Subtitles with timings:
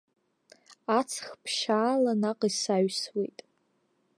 [0.97, 3.39] Аҵх ԥшьаала, наҟ исаҩсуеит.